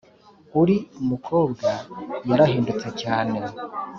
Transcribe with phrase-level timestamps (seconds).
[0.61, 0.77] uri
[1.09, 1.69] mukobwa
[2.29, 3.37] yarahindutse cyane